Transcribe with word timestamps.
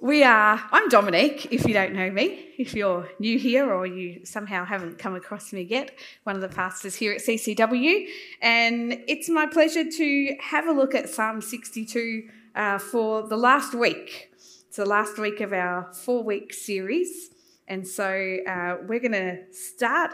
We 0.00 0.24
are, 0.24 0.62
I'm 0.72 0.88
Dominique, 0.88 1.48
if 1.50 1.66
you 1.66 1.72
don't 1.72 1.94
know 1.94 2.10
me, 2.10 2.50
if 2.58 2.74
you're 2.74 3.08
new 3.18 3.38
here 3.38 3.72
or 3.72 3.86
you 3.86 4.26
somehow 4.26 4.64
haven't 4.64 4.98
come 4.98 5.14
across 5.14 5.52
me 5.52 5.62
yet, 5.62 5.92
one 6.24 6.36
of 6.36 6.42
the 6.42 6.48
pastors 6.48 6.94
here 6.94 7.12
at 7.12 7.20
CCW. 7.20 8.06
And 8.42 9.04
it's 9.08 9.28
my 9.28 9.46
pleasure 9.46 9.88
to 9.88 10.36
have 10.40 10.66
a 10.66 10.72
look 10.72 10.94
at 10.94 11.08
Psalm 11.08 11.40
62 11.40 12.28
uh, 12.54 12.78
for 12.78 13.26
the 13.26 13.36
last 13.36 13.74
week. 13.74 14.32
It's 14.68 14.76
the 14.76 14.84
last 14.84 15.18
week 15.18 15.40
of 15.40 15.52
our 15.52 15.92
four 15.92 16.22
week 16.22 16.52
series. 16.52 17.30
And 17.66 17.86
so 17.86 18.38
uh, 18.46 18.76
we're 18.86 19.00
going 19.00 19.12
to 19.12 19.38
start 19.52 20.12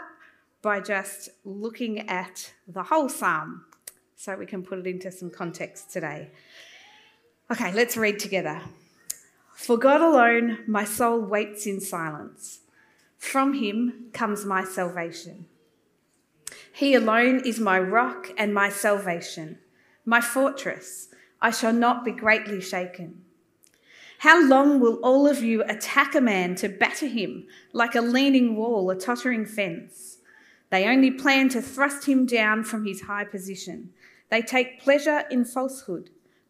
by 0.61 0.79
just 0.79 1.29
looking 1.43 2.07
at 2.09 2.53
the 2.67 2.83
whole 2.83 3.09
psalm 3.09 3.65
so 4.15 4.35
we 4.35 4.45
can 4.45 4.63
put 4.63 4.79
it 4.79 4.87
into 4.87 5.11
some 5.11 5.29
context 5.29 5.91
today. 5.91 6.29
Okay, 7.51 7.73
let's 7.73 7.97
read 7.97 8.19
together. 8.19 8.61
For 9.63 9.77
God 9.77 10.01
alone, 10.01 10.57
my 10.67 10.83
soul 10.83 11.21
waits 11.21 11.65
in 11.65 11.79
silence. 11.79 12.59
From 13.17 13.53
him 13.53 14.09
comes 14.11 14.43
my 14.43 14.65
salvation. 14.65 15.45
He 16.73 16.93
alone 16.95 17.39
is 17.45 17.61
my 17.61 17.79
rock 17.79 18.31
and 18.37 18.53
my 18.53 18.67
salvation, 18.67 19.59
my 20.03 20.19
fortress. 20.19 21.07
I 21.41 21.51
shall 21.51 21.71
not 21.71 22.03
be 22.03 22.11
greatly 22.11 22.59
shaken. 22.59 23.21
How 24.17 24.45
long 24.45 24.81
will 24.81 24.95
all 24.95 25.27
of 25.27 25.41
you 25.41 25.63
attack 25.63 26.13
a 26.13 26.19
man 26.19 26.55
to 26.55 26.67
batter 26.67 27.07
him 27.07 27.47
like 27.71 27.95
a 27.95 28.01
leaning 28.01 28.57
wall, 28.57 28.89
a 28.89 28.99
tottering 28.99 29.45
fence? 29.45 30.17
They 30.71 30.89
only 30.89 31.11
plan 31.11 31.47
to 31.49 31.61
thrust 31.61 32.05
him 32.05 32.25
down 32.25 32.65
from 32.65 32.85
his 32.85 33.03
high 33.03 33.23
position. 33.23 33.91
They 34.29 34.41
take 34.41 34.81
pleasure 34.81 35.23
in 35.31 35.45
falsehood. 35.45 36.09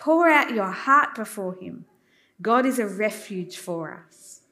Pour 0.00 0.28
out 0.28 0.54
your 0.54 0.70
heart 0.70 1.14
before 1.14 1.56
Him. 1.56 1.84
God 2.40 2.64
is 2.64 2.78
a 2.78 2.86
refuge 2.86 3.56
for 3.56 4.04
us. 4.06 4.42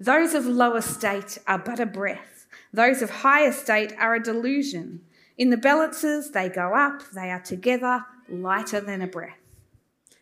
Those 0.00 0.32
of 0.32 0.46
low 0.46 0.76
estate 0.76 1.38
are 1.46 1.58
but 1.58 1.78
a 1.78 1.86
breath, 1.86 2.46
those 2.72 3.02
of 3.02 3.10
high 3.10 3.46
estate 3.46 3.92
are 3.98 4.14
a 4.14 4.22
delusion. 4.22 5.02
In 5.36 5.50
the 5.50 5.56
balances, 5.56 6.30
they 6.30 6.48
go 6.48 6.74
up, 6.74 7.02
they 7.12 7.30
are 7.30 7.40
together, 7.40 8.04
lighter 8.28 8.80
than 8.80 9.02
a 9.02 9.06
breath. 9.06 9.36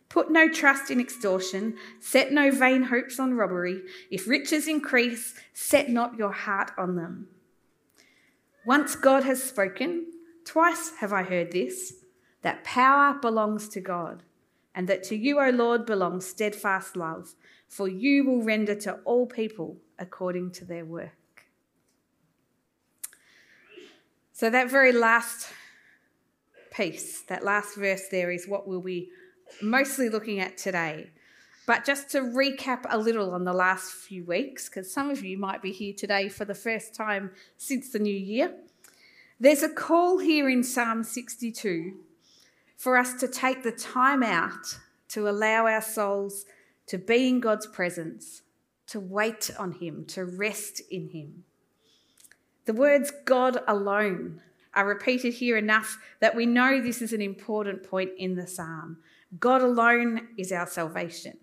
Put 0.08 0.30
no 0.30 0.48
trust 0.48 0.90
in 0.90 1.00
extortion, 1.00 1.76
set 2.00 2.32
no 2.32 2.50
vain 2.50 2.84
hopes 2.84 3.20
on 3.20 3.34
robbery. 3.34 3.82
If 4.10 4.26
riches 4.26 4.66
increase, 4.66 5.34
set 5.52 5.90
not 5.90 6.16
your 6.16 6.32
heart 6.32 6.70
on 6.78 6.96
them. 6.96 7.28
Once 8.64 8.96
God 8.96 9.24
has 9.24 9.42
spoken, 9.42 10.06
twice 10.44 10.92
have 11.00 11.12
I 11.12 11.22
heard 11.22 11.52
this 11.52 11.92
that 12.46 12.62
power 12.62 13.12
belongs 13.20 13.68
to 13.68 13.80
God, 13.80 14.22
and 14.72 14.86
that 14.86 15.02
to 15.02 15.16
you, 15.16 15.40
O 15.40 15.50
Lord, 15.50 15.84
belongs 15.84 16.26
steadfast 16.26 16.96
love, 16.96 17.34
for 17.66 17.88
you 17.88 18.24
will 18.24 18.40
render 18.40 18.76
to 18.76 19.00
all 19.04 19.26
people 19.26 19.78
according 19.98 20.52
to 20.52 20.64
their 20.64 20.84
work. 20.84 21.46
So, 24.32 24.48
that 24.48 24.70
very 24.70 24.92
last 24.92 25.48
piece, 26.72 27.22
that 27.22 27.42
last 27.42 27.74
verse 27.74 28.06
there, 28.12 28.30
is 28.30 28.46
what 28.46 28.68
we'll 28.68 28.80
be 28.80 29.08
mostly 29.60 30.08
looking 30.08 30.38
at 30.38 30.56
today. 30.56 31.10
But 31.66 31.84
just 31.84 32.10
to 32.10 32.20
recap 32.20 32.84
a 32.88 32.96
little 32.96 33.32
on 33.32 33.42
the 33.42 33.52
last 33.52 33.90
few 33.90 34.24
weeks, 34.24 34.68
because 34.68 34.88
some 34.88 35.10
of 35.10 35.24
you 35.24 35.36
might 35.36 35.62
be 35.62 35.72
here 35.72 35.94
today 35.98 36.28
for 36.28 36.44
the 36.44 36.54
first 36.54 36.94
time 36.94 37.32
since 37.56 37.90
the 37.90 37.98
new 37.98 38.14
year, 38.14 38.54
there's 39.40 39.64
a 39.64 39.68
call 39.68 40.18
here 40.18 40.48
in 40.48 40.62
Psalm 40.62 41.02
62 41.02 42.05
for 42.76 42.96
us 42.96 43.14
to 43.14 43.28
take 43.28 43.62
the 43.62 43.72
time 43.72 44.22
out 44.22 44.78
to 45.08 45.28
allow 45.28 45.66
our 45.66 45.82
souls 45.82 46.44
to 46.86 46.98
be 46.98 47.28
in 47.28 47.40
God's 47.40 47.66
presence, 47.66 48.42
to 48.88 49.00
wait 49.00 49.50
on 49.58 49.72
Him, 49.72 50.04
to 50.08 50.24
rest 50.24 50.80
in 50.90 51.08
Him. 51.08 51.44
The 52.66 52.74
words 52.74 53.12
God 53.24 53.58
alone 53.66 54.40
are 54.74 54.86
repeated 54.86 55.34
here 55.34 55.56
enough 55.56 55.98
that 56.20 56.36
we 56.36 56.46
know 56.46 56.80
this 56.80 57.00
is 57.00 57.12
an 57.12 57.22
important 57.22 57.82
point 57.82 58.10
in 58.18 58.34
the 58.34 58.46
psalm. 58.46 58.98
God 59.40 59.62
alone 59.62 60.28
is 60.36 60.52
our 60.52 60.66
salvation. 60.66 61.38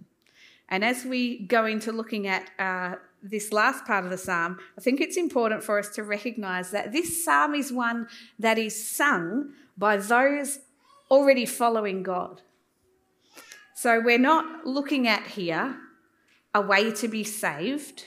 And 0.70 0.84
as 0.84 1.04
we 1.04 1.40
go 1.40 1.66
into 1.66 1.92
looking 1.92 2.28
at 2.28 2.50
uh, 2.60 2.96
this 3.22 3.52
last 3.52 3.86
part 3.86 4.06
of 4.06 4.12
the 4.12 4.18
psalm, 4.18 4.60
I 4.78 4.82
think 4.82 5.02
it's 5.02 5.18
important 5.18 5.64
for 5.64 5.80
us 5.80 5.90
to 5.96 6.04
recognize 6.04 6.72
that 6.72 6.92
this 6.92 7.24
psalm 7.24 7.56
is 7.56 7.72
one 7.72 8.08
that 8.40 8.58
is 8.58 8.88
sung 8.88 9.54
by 9.78 9.98
those 9.98 10.60
already 11.13 11.46
following 11.46 12.01
God. 12.01 12.41
So 13.75 14.01
we're 14.03 14.18
not 14.18 14.66
looking 14.66 15.07
at 15.07 15.28
here 15.28 15.78
a 16.56 16.62
way 16.62 16.91
to 16.91 17.07
be 17.07 17.24
saved 17.24 18.06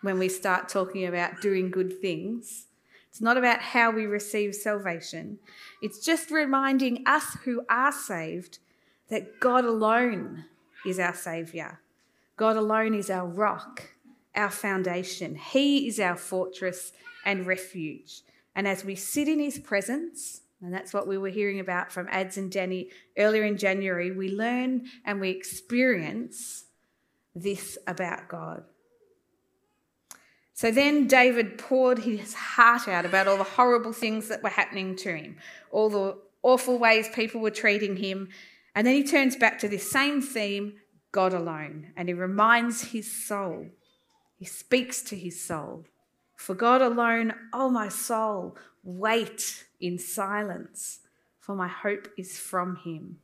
when 0.00 0.18
we 0.18 0.28
start 0.28 0.68
talking 0.68 1.06
about 1.06 1.40
doing 1.40 1.70
good 1.70 2.00
things. 2.00 2.66
It's 3.08 3.20
not 3.20 3.36
about 3.36 3.60
how 3.60 3.92
we 3.92 4.04
receive 4.04 4.56
salvation. 4.56 5.38
It's 5.80 6.04
just 6.04 6.32
reminding 6.32 7.04
us 7.06 7.36
who 7.44 7.62
are 7.70 7.92
saved 7.92 8.58
that 9.10 9.38
God 9.38 9.64
alone 9.64 10.46
is 10.84 10.98
our 10.98 11.14
Saviour. 11.14 11.80
God 12.36 12.56
alone 12.56 12.94
is 12.94 13.10
our 13.10 13.28
rock, 13.28 13.90
our 14.34 14.50
foundation. 14.50 15.36
He 15.36 15.86
is 15.86 16.00
our 16.00 16.16
fortress 16.16 16.92
and 17.24 17.46
refuge. 17.46 18.22
And 18.56 18.66
as 18.66 18.84
we 18.84 18.96
sit 18.96 19.28
in 19.28 19.38
His 19.38 19.60
presence, 19.60 20.40
and 20.62 20.74
that's 20.74 20.92
what 20.92 21.08
we 21.08 21.16
were 21.16 21.28
hearing 21.28 21.60
about 21.60 21.90
from 21.90 22.08
Ads 22.10 22.36
and 22.36 22.52
Danny 22.52 22.90
earlier 23.16 23.44
in 23.44 23.56
January. 23.56 24.10
We 24.10 24.30
learn 24.30 24.86
and 25.04 25.20
we 25.20 25.30
experience 25.30 26.64
this 27.34 27.78
about 27.86 28.28
God. 28.28 28.64
So 30.52 30.70
then 30.70 31.06
David 31.06 31.56
poured 31.56 32.00
his 32.00 32.34
heart 32.34 32.86
out 32.86 33.06
about 33.06 33.26
all 33.26 33.38
the 33.38 33.44
horrible 33.44 33.94
things 33.94 34.28
that 34.28 34.42
were 34.42 34.50
happening 34.50 34.94
to 34.96 35.16
him, 35.16 35.36
all 35.70 35.88
the 35.88 36.18
awful 36.42 36.78
ways 36.78 37.08
people 37.08 37.40
were 37.40 37.50
treating 37.50 37.96
him. 37.96 38.28
And 38.74 38.86
then 38.86 38.94
he 38.94 39.02
turns 39.02 39.36
back 39.36 39.58
to 39.60 39.68
this 39.68 39.90
same 39.90 40.20
theme 40.20 40.74
God 41.12 41.32
alone, 41.32 41.92
and 41.96 42.08
he 42.08 42.14
reminds 42.14 42.92
his 42.92 43.10
soul. 43.10 43.66
He 44.36 44.44
speaks 44.44 45.02
to 45.02 45.16
his 45.16 45.42
soul. 45.42 45.86
For 46.36 46.54
God 46.54 46.82
alone, 46.82 47.34
oh 47.52 47.68
my 47.68 47.88
soul, 47.88 48.56
wait 48.84 49.64
in 49.80 49.98
silence, 49.98 51.00
for 51.38 51.54
my 51.54 51.68
hope 51.68 52.08
is 52.16 52.38
from 52.38 52.76
him. 52.76 53.18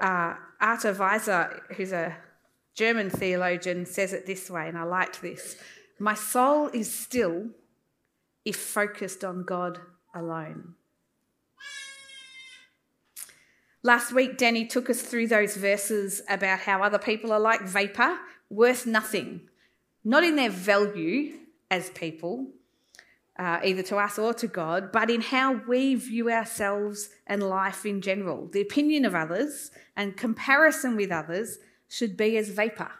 Uh, 0.00 0.34
Arthur 0.60 0.94
Weiser, 0.94 1.60
who's 1.74 1.92
a 1.92 2.16
German 2.74 3.08
theologian, 3.08 3.86
says 3.86 4.12
it 4.12 4.26
this 4.26 4.50
way, 4.50 4.68
and 4.68 4.76
I 4.76 4.82
liked 4.82 5.22
this 5.22 5.56
My 5.98 6.14
soul 6.14 6.68
is 6.68 6.92
still 6.92 7.48
if 8.44 8.56
focused 8.56 9.24
on 9.24 9.44
God 9.44 9.80
alone. 10.14 10.74
Last 13.82 14.12
week, 14.12 14.36
Danny 14.36 14.66
took 14.66 14.90
us 14.90 15.00
through 15.00 15.28
those 15.28 15.56
verses 15.56 16.20
about 16.28 16.60
how 16.60 16.82
other 16.82 16.98
people 16.98 17.32
are 17.32 17.40
like 17.40 17.62
vapour, 17.62 18.18
worth 18.50 18.84
nothing, 18.84 19.42
not 20.04 20.24
in 20.24 20.36
their 20.36 20.50
value 20.50 21.38
as 21.70 21.90
people, 21.90 22.48
uh, 23.38 23.60
either 23.62 23.82
to 23.82 23.96
us 23.96 24.18
or 24.18 24.32
to 24.34 24.46
God, 24.46 24.90
but 24.92 25.10
in 25.10 25.20
how 25.20 25.60
we 25.68 25.94
view 25.94 26.30
ourselves 26.30 27.10
and 27.26 27.42
life 27.42 27.84
in 27.84 28.00
general. 28.00 28.46
The 28.46 28.60
opinion 28.60 29.04
of 29.04 29.14
others 29.14 29.70
and 29.96 30.16
comparison 30.16 30.96
with 30.96 31.10
others 31.10 31.58
should 31.88 32.16
be 32.16 32.36
as 32.36 32.48
vapour. 32.48 32.92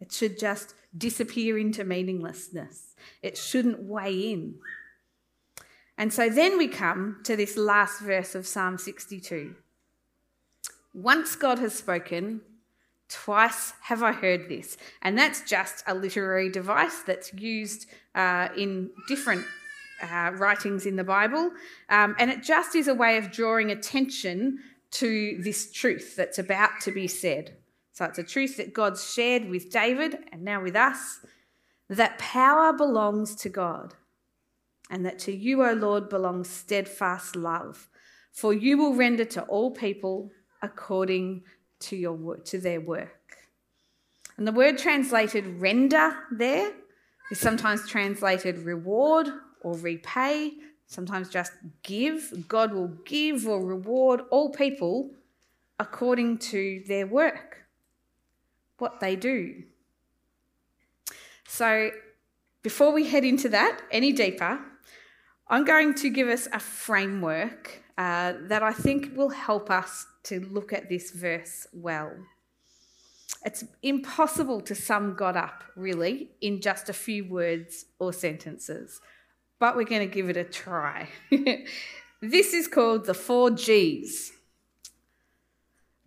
It 0.00 0.12
should 0.12 0.38
just 0.38 0.74
disappear 0.96 1.58
into 1.58 1.84
meaninglessness. 1.84 2.94
It 3.22 3.36
shouldn't 3.36 3.82
weigh 3.82 4.32
in. 4.32 4.54
And 5.98 6.12
so 6.12 6.30
then 6.30 6.56
we 6.56 6.66
come 6.66 7.20
to 7.24 7.36
this 7.36 7.58
last 7.58 8.00
verse 8.00 8.34
of 8.34 8.46
Psalm 8.46 8.78
62. 8.78 9.54
Once 10.94 11.36
God 11.36 11.58
has 11.58 11.74
spoken, 11.74 12.40
twice 13.10 13.74
have 13.82 14.02
I 14.02 14.12
heard 14.12 14.48
this. 14.48 14.76
And 15.02 15.18
that's 15.18 15.42
just 15.42 15.82
a 15.86 15.94
literary 15.94 16.50
device 16.50 17.02
that's 17.06 17.32
used 17.34 17.86
uh, 18.14 18.48
in 18.56 18.90
different 19.08 19.44
uh, 20.02 20.32
writings 20.34 20.86
in 20.86 20.96
the 20.96 21.04
Bible. 21.04 21.50
Um, 21.88 22.14
and 22.18 22.30
it 22.30 22.42
just 22.42 22.74
is 22.74 22.88
a 22.88 22.94
way 22.94 23.18
of 23.18 23.30
drawing 23.30 23.70
attention 23.70 24.60
to 24.92 25.40
this 25.42 25.70
truth 25.70 26.16
that's 26.16 26.38
about 26.38 26.80
to 26.82 26.92
be 26.92 27.06
said. 27.06 27.56
So 27.92 28.04
it's 28.06 28.18
a 28.18 28.24
truth 28.24 28.56
that 28.56 28.72
God's 28.72 29.12
shared 29.12 29.48
with 29.48 29.70
David 29.70 30.18
and 30.32 30.42
now 30.42 30.62
with 30.62 30.76
us 30.76 31.20
that 31.90 32.18
power 32.18 32.72
belongs 32.72 33.34
to 33.34 33.48
God, 33.48 33.94
and 34.88 35.04
that 35.04 35.18
to 35.20 35.36
you, 35.36 35.64
O 35.64 35.72
Lord, 35.72 36.08
belongs 36.08 36.48
steadfast 36.48 37.34
love. 37.34 37.88
For 38.32 38.54
you 38.54 38.78
will 38.78 38.94
render 38.94 39.24
to 39.24 39.42
all 39.42 39.72
people 39.72 40.30
according 40.62 41.42
to, 41.80 41.96
your, 41.96 42.36
to 42.36 42.58
their 42.58 42.80
work. 42.80 43.38
And 44.36 44.46
the 44.46 44.52
word 44.52 44.78
translated 44.78 45.60
render 45.60 46.16
there 46.30 46.72
is 47.30 47.38
sometimes 47.38 47.86
translated 47.88 48.58
reward 48.58 49.28
or 49.60 49.76
repay, 49.76 50.52
sometimes 50.86 51.28
just 51.28 51.52
give. 51.82 52.48
God 52.48 52.72
will 52.72 52.96
give 53.04 53.46
or 53.46 53.64
reward 53.64 54.22
all 54.30 54.50
people 54.50 55.10
according 55.78 56.38
to 56.38 56.82
their 56.88 57.06
work, 57.06 57.66
what 58.78 59.00
they 59.00 59.16
do. 59.16 59.62
So, 61.46 61.90
before 62.62 62.92
we 62.92 63.08
head 63.08 63.24
into 63.24 63.48
that 63.48 63.80
any 63.90 64.12
deeper, 64.12 64.60
I'm 65.48 65.64
going 65.64 65.94
to 65.94 66.10
give 66.10 66.28
us 66.28 66.46
a 66.52 66.60
framework 66.60 67.82
uh, 67.98 68.34
that 68.42 68.62
I 68.62 68.72
think 68.72 69.16
will 69.16 69.30
help 69.30 69.70
us 69.70 70.06
to 70.24 70.40
look 70.40 70.72
at 70.72 70.88
this 70.88 71.10
verse 71.10 71.66
well. 71.72 72.12
It's 73.44 73.64
impossible 73.82 74.60
to 74.62 74.74
sum 74.74 75.14
God 75.14 75.36
up, 75.36 75.64
really, 75.74 76.30
in 76.40 76.60
just 76.60 76.88
a 76.88 76.92
few 76.92 77.24
words 77.24 77.86
or 77.98 78.12
sentences, 78.12 79.00
but 79.58 79.76
we're 79.76 79.84
going 79.84 80.06
to 80.06 80.14
give 80.14 80.28
it 80.28 80.36
a 80.36 80.44
try. 80.44 81.08
this 82.20 82.52
is 82.52 82.68
called 82.68 83.06
the 83.06 83.14
four 83.14 83.50
G's 83.50 84.32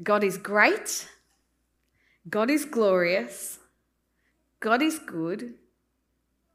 God 0.02 0.24
is 0.24 0.38
great, 0.38 1.08
God 2.30 2.50
is 2.50 2.66
glorious, 2.66 3.60
God 4.60 4.82
is 4.82 5.00
good, 5.00 5.54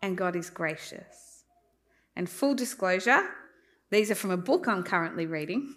and 0.03 0.17
God 0.17 0.37
is 0.37 0.51
gracious. 0.51 1.45
And 2.15 2.29
full 2.29 2.55
disclosure, 2.55 3.23
these 3.91 4.11
are 4.11 4.17
from 4.17 4.31
a 4.31 4.37
book 4.37 4.69
I'm 4.69 4.83
currently 4.83 5.27
reading, 5.27 5.75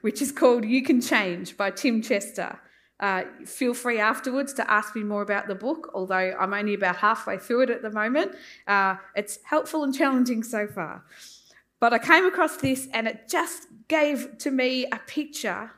which 0.00 0.20
is 0.22 0.32
called 0.32 0.64
You 0.64 0.82
Can 0.82 1.00
Change 1.00 1.56
by 1.56 1.70
Tim 1.70 2.02
Chester. 2.02 2.58
Uh, 2.98 3.22
feel 3.46 3.72
free 3.72 3.98
afterwards 3.98 4.52
to 4.52 4.70
ask 4.70 4.94
me 4.94 5.02
more 5.02 5.22
about 5.22 5.48
the 5.48 5.54
book, 5.54 5.90
although 5.94 6.36
I'm 6.38 6.52
only 6.52 6.74
about 6.74 6.96
halfway 6.96 7.38
through 7.38 7.62
it 7.62 7.70
at 7.70 7.82
the 7.82 7.90
moment. 7.90 8.32
Uh, 8.66 8.96
it's 9.16 9.38
helpful 9.44 9.84
and 9.84 9.94
challenging 9.94 10.42
so 10.42 10.66
far. 10.66 11.04
But 11.80 11.94
I 11.94 11.98
came 11.98 12.26
across 12.26 12.58
this 12.58 12.88
and 12.92 13.08
it 13.08 13.26
just 13.26 13.68
gave 13.88 14.36
to 14.38 14.50
me 14.50 14.84
a 14.92 14.98
picture 15.06 15.70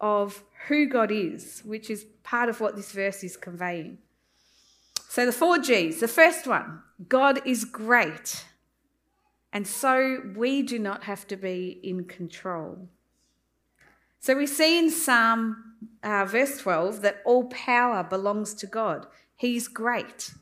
of 0.00 0.42
who 0.66 0.86
God 0.86 1.12
is, 1.12 1.62
which 1.64 1.90
is 1.90 2.04
part 2.24 2.48
of 2.48 2.60
what 2.60 2.74
this 2.74 2.90
verse 2.90 3.22
is 3.22 3.36
conveying. 3.36 3.98
So, 5.08 5.24
the 5.24 5.32
four 5.32 5.58
G's. 5.58 6.00
The 6.00 6.08
first 6.08 6.46
one 6.46 6.82
God 7.08 7.40
is 7.46 7.64
great. 7.64 8.44
And 9.52 9.66
so 9.66 10.20
we 10.36 10.62
do 10.62 10.78
not 10.78 11.04
have 11.04 11.26
to 11.28 11.36
be 11.36 11.80
in 11.82 12.04
control. 12.04 12.88
So 14.20 14.36
we 14.36 14.46
see 14.46 14.78
in 14.78 14.90
Psalm 14.90 15.68
uh, 16.02 16.24
verse 16.24 16.58
12 16.58 17.02
that 17.02 17.22
all 17.24 17.44
power 17.44 18.02
belongs 18.02 18.54
to 18.54 18.66
God. 18.66 19.06
He's 19.36 19.68
great. 19.68 20.32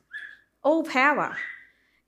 All 0.62 0.82
power. 0.82 1.36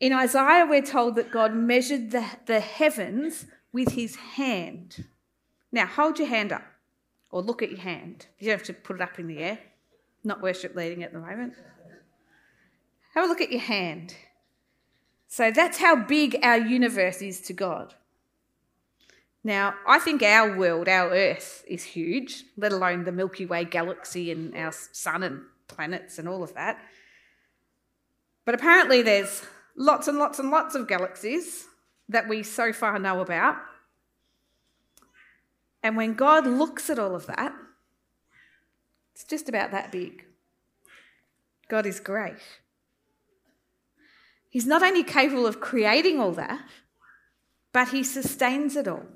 In 0.00 0.12
Isaiah, 0.12 0.66
we're 0.68 0.82
told 0.82 1.16
that 1.16 1.30
God 1.30 1.54
measured 1.54 2.10
the, 2.10 2.24
the 2.46 2.60
heavens 2.60 3.46
with 3.72 3.92
his 3.92 4.16
hand. 4.16 5.04
Now, 5.72 5.86
hold 5.86 6.18
your 6.18 6.28
hand 6.28 6.52
up 6.52 6.62
or 7.30 7.42
look 7.42 7.62
at 7.62 7.70
your 7.70 7.80
hand. 7.80 8.26
You 8.38 8.48
don't 8.48 8.58
have 8.58 8.66
to 8.66 8.72
put 8.72 8.96
it 8.96 9.02
up 9.02 9.18
in 9.18 9.26
the 9.26 9.38
air. 9.38 9.58
Not 10.24 10.40
worship 10.40 10.74
leading 10.74 11.02
at 11.02 11.12
the 11.12 11.18
moment. 11.18 11.54
Have 13.14 13.24
a 13.24 13.28
look 13.28 13.40
at 13.40 13.50
your 13.50 13.60
hand. 13.60 14.14
So 15.26 15.50
that's 15.50 15.78
how 15.78 15.96
big 15.96 16.38
our 16.42 16.58
universe 16.58 17.20
is 17.20 17.40
to 17.42 17.52
God. 17.52 17.94
Now, 19.48 19.76
I 19.86 19.98
think 19.98 20.22
our 20.22 20.58
world, 20.58 20.90
our 20.90 21.08
Earth, 21.08 21.64
is 21.66 21.82
huge, 21.82 22.44
let 22.58 22.70
alone 22.70 23.04
the 23.04 23.12
Milky 23.12 23.46
Way 23.46 23.64
galaxy 23.64 24.30
and 24.30 24.54
our 24.54 24.72
sun 24.72 25.22
and 25.22 25.40
planets 25.68 26.18
and 26.18 26.28
all 26.28 26.42
of 26.42 26.52
that. 26.52 26.78
But 28.44 28.54
apparently, 28.54 29.00
there's 29.00 29.46
lots 29.74 30.06
and 30.06 30.18
lots 30.18 30.38
and 30.38 30.50
lots 30.50 30.74
of 30.74 30.86
galaxies 30.86 31.66
that 32.10 32.28
we 32.28 32.42
so 32.42 32.74
far 32.74 32.98
know 32.98 33.22
about. 33.22 33.56
And 35.82 35.96
when 35.96 36.12
God 36.12 36.46
looks 36.46 36.90
at 36.90 36.98
all 36.98 37.14
of 37.14 37.24
that, 37.24 37.54
it's 39.14 39.24
just 39.24 39.48
about 39.48 39.70
that 39.70 39.90
big. 39.90 40.26
God 41.70 41.86
is 41.86 42.00
great. 42.00 42.42
He's 44.50 44.66
not 44.66 44.82
only 44.82 45.04
capable 45.04 45.46
of 45.46 45.58
creating 45.58 46.20
all 46.20 46.32
that, 46.32 46.68
but 47.72 47.88
he 47.88 48.04
sustains 48.04 48.76
it 48.76 48.86
all. 48.86 49.06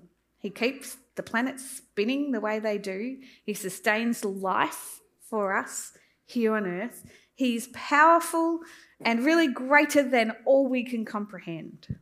He 0.43 0.50
keeps 0.50 0.97
the 1.15 1.23
planets 1.23 1.65
spinning 1.65 2.33
the 2.33 2.41
way 2.41 2.59
they 2.59 2.77
do. 2.77 3.19
He 3.44 3.55
sustains 3.55 4.25
life 4.25 5.00
for 5.21 5.56
us 5.56 5.93
here 6.27 6.56
on 6.56 6.67
earth. 6.67 7.05
He's 7.33 7.69
powerful 7.69 8.61
and 9.00 9.25
really 9.25 9.47
greater 9.47 10.03
than 10.03 10.33
all 10.44 10.67
we 10.67 10.83
can 10.83 11.05
comprehend. 11.05 11.97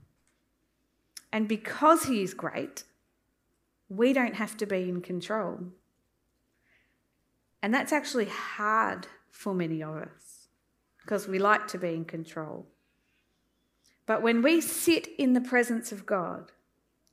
And 1.31 1.47
because 1.47 2.05
he 2.05 2.23
is 2.23 2.33
great, 2.33 2.85
we 3.91 4.15
don't 4.15 4.35
have 4.35 4.57
to 4.57 4.67
be 4.67 4.89
in 4.89 5.03
control. 5.03 5.61
And 7.63 7.75
that's 7.75 7.93
actually 7.93 8.27
hard 8.27 9.07
for 9.31 9.53
many 9.53 9.83
of 9.83 9.97
us 9.97 10.49
because 11.03 11.29
we 11.29 11.39
like 11.39 11.69
to 11.69 11.79
be 11.79 11.95
in 11.95 12.07
control. 12.07 12.67
But 14.07 14.23
when 14.23 14.41
we 14.41 14.63
sit 14.63 15.09
in 15.19 15.35
the 15.35 15.41
presence 15.43 15.93
of 15.93 16.07
God 16.07 16.53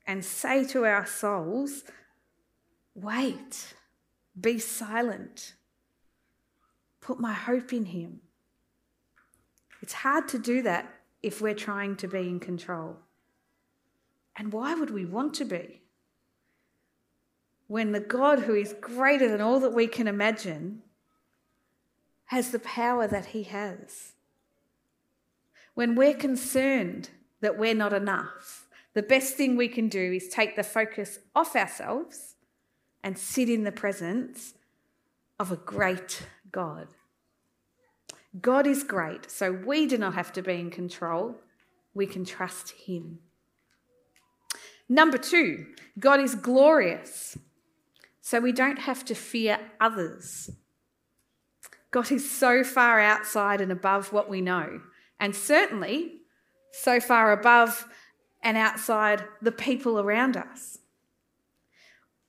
and 0.07 0.24
say 0.24 0.63
to 0.65 0.86
our 0.86 1.06
souls, 1.06 1.83
wait, 2.95 3.75
be 4.39 4.57
silent, 4.57 5.54
put 7.01 7.19
my 7.19 7.33
hope 7.33 7.74
in 7.74 7.86
Him, 7.86 8.21
it's 9.81 9.94
hard 9.94 10.27
to 10.30 10.39
do 10.39 10.62
that 10.63 10.92
if 11.21 11.42
we're 11.42 11.54
trying 11.54 11.95
to 11.98 12.07
be 12.07 12.19
in 12.19 12.39
control. 12.39 12.98
And 14.36 14.51
why 14.54 14.74
would 14.74 14.89
we 14.92 15.06
want 15.06 15.33
to 15.36 15.45
be? 15.45 15.81
When 17.68 17.92
the 17.92 18.00
God 18.00 18.39
who 18.39 18.56
is 18.56 18.74
greater 18.80 19.30
than 19.30 19.42
all 19.42 19.60
that 19.60 19.74
we 19.74 19.88
can 19.88 20.07
imagine 20.07 20.83
has 22.25 22.51
the 22.51 22.60
power 22.60 23.07
that 23.07 23.27
He 23.27 23.44
has 23.44 24.13
when 25.77 25.93
we're 25.93 26.15
concerned 26.15 27.12
that 27.39 27.55
we're 27.55 27.75
not 27.75 27.93
enough, 27.93 28.66
the 28.98 29.04
best 29.04 29.36
thing 29.36 29.56
we 29.56 29.68
can 29.68 29.89
do 29.89 30.13
is 30.13 30.27
take 30.27 30.56
the 30.56 30.63
focus 30.63 31.20
off 31.36 31.56
ourselves 31.56 32.34
and 33.04 33.16
sit 33.16 33.48
in 33.48 33.63
the 33.63 33.72
presence 33.72 34.56
of 35.39 35.51
a 35.51 35.56
great 35.56 36.24
God. 36.51 36.88
God 38.42 38.66
is 38.66 38.84
great, 38.84 39.30
so 39.30 39.51
we 39.51 39.86
do 39.86 40.00
not 40.00 40.16
have 40.16 40.34
to 40.34 40.42
be 40.42 40.54
in 40.54 40.72
control. 40.72 41.36
We 41.94 42.08
can 42.08 42.25
trust 42.25 42.72
Him. 42.72 43.20
Number 44.89 45.20
two, 45.20 45.68
God 46.00 46.20
is 46.20 46.34
glorious, 46.34 47.38
so 48.20 48.39
we 48.39 48.51
don't 48.51 48.80
have 48.80 49.06
to 49.06 49.13
fear 49.13 49.60
others. 49.80 50.50
God 51.92 52.12
is 52.12 52.27
so 52.27 52.63
far 52.63 53.00
outside 53.00 53.62
and 53.62 53.72
above 53.72 54.12
what 54.12 54.27
we 54.27 54.42
know 54.42 54.82
and 55.20 55.36
certainly 55.36 56.13
so 56.72 57.00
far 57.00 57.32
above 57.32 57.88
and 58.41 58.58
outside 58.58 59.24
the 59.41 59.51
people 59.51 60.00
around 60.00 60.38
us. 60.38 60.79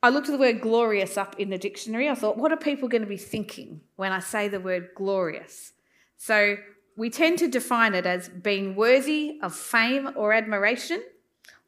I 0.01 0.09
looked 0.09 0.29
at 0.29 0.31
the 0.31 0.37
word 0.37 0.61
glorious 0.61 1.17
up 1.17 1.37
in 1.39 1.49
the 1.49 1.57
dictionary. 1.57 2.09
I 2.09 2.15
thought, 2.15 2.37
what 2.37 2.51
are 2.51 2.57
people 2.57 2.87
going 2.87 3.01
to 3.01 3.07
be 3.07 3.17
thinking 3.17 3.81
when 3.97 4.11
I 4.11 4.19
say 4.19 4.47
the 4.47 4.59
word 4.59 4.89
glorious? 4.95 5.73
So 6.17 6.57
we 6.95 7.09
tend 7.09 7.39
to 7.39 7.47
define 7.47 7.93
it 7.93 8.05
as 8.05 8.29
being 8.29 8.75
worthy 8.75 9.39
of 9.41 9.55
fame 9.55 10.09
or 10.15 10.33
admiration 10.33 11.03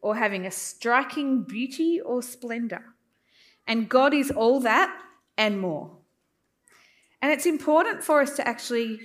or 0.02 0.16
having 0.16 0.46
a 0.46 0.52
striking 0.52 1.44
beauty 1.44 2.00
or 2.00 2.22
splendour. 2.22 2.84
And 3.68 3.90
God 3.90 4.14
is 4.14 4.32
all 4.32 4.60
that 4.62 4.98
and 5.38 5.60
more. 5.60 5.92
And 7.22 7.32
it's 7.32 7.46
important 7.46 8.04
for 8.04 8.22
us 8.22 8.36
to 8.38 8.48
actually 8.48 9.00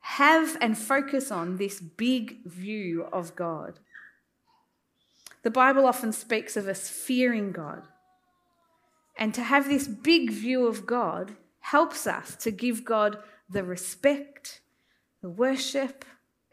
have 0.00 0.56
and 0.60 0.76
focus 0.76 1.30
on 1.30 1.58
this 1.58 1.80
big 1.80 2.44
view 2.44 3.06
of 3.12 3.36
God. 3.36 3.78
The 5.42 5.50
Bible 5.50 5.86
often 5.86 6.12
speaks 6.12 6.56
of 6.56 6.68
us 6.68 6.88
fearing 6.88 7.52
God. 7.52 7.88
And 9.16 9.34
to 9.34 9.42
have 9.42 9.68
this 9.68 9.86
big 9.86 10.30
view 10.30 10.66
of 10.66 10.86
God 10.86 11.36
helps 11.60 12.06
us 12.06 12.36
to 12.36 12.50
give 12.50 12.84
God 12.84 13.18
the 13.48 13.64
respect, 13.64 14.60
the 15.20 15.28
worship, 15.28 16.04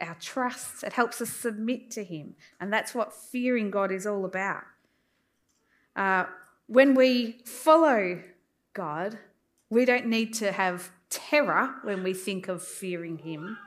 our 0.02 0.16
trust. 0.20 0.84
It 0.84 0.94
helps 0.94 1.22
us 1.22 1.30
submit 1.30 1.92
to 1.92 2.04
Him. 2.04 2.36
And 2.60 2.72
that's 2.72 2.94
what 2.94 3.14
fearing 3.14 3.72
God 3.72 3.92
is 3.92 4.06
all 4.06 4.26
about. 4.26 4.64
Uh, 5.96 6.26
when 6.68 6.96
we 6.96 7.40
follow 7.46 8.22
God, 8.74 9.18
we 9.70 9.86
don't 9.86 10.08
need 10.08 10.34
to 10.36 10.52
have 10.52 10.92
terror 11.10 11.76
when 11.84 12.04
we 12.04 12.14
think 12.14 12.48
of 12.48 12.64
fearing 12.64 13.18
Him, 13.18 13.58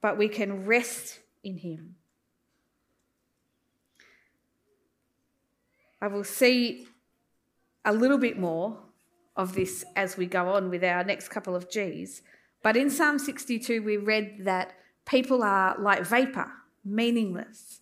but 0.00 0.18
we 0.18 0.28
can 0.28 0.66
rest 0.66 1.20
in 1.42 1.58
Him. 1.58 1.96
I 6.00 6.08
will 6.08 6.24
see 6.24 6.86
a 7.84 7.92
little 7.92 8.18
bit 8.18 8.38
more 8.38 8.78
of 9.36 9.54
this 9.54 9.84
as 9.94 10.16
we 10.16 10.26
go 10.26 10.48
on 10.48 10.70
with 10.70 10.82
our 10.82 11.04
next 11.04 11.28
couple 11.28 11.54
of 11.54 11.70
G's. 11.70 12.22
But 12.62 12.76
in 12.76 12.90
Psalm 12.90 13.18
62, 13.18 13.82
we 13.82 13.96
read 13.96 14.38
that 14.40 14.74
people 15.06 15.42
are 15.42 15.76
like 15.78 16.04
vapour, 16.04 16.50
meaningless. 16.84 17.80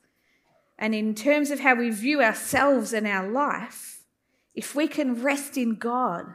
And 0.78 0.94
in 0.94 1.14
terms 1.14 1.50
of 1.50 1.60
how 1.60 1.74
we 1.74 1.90
view 1.90 2.20
ourselves 2.22 2.92
and 2.92 3.06
our 3.06 3.28
life, 3.28 4.02
if 4.54 4.74
we 4.74 4.86
can 4.88 5.22
rest 5.22 5.56
in 5.56 5.76
God 5.76 6.26